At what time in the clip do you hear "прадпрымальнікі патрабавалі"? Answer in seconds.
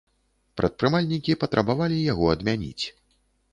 0.61-1.99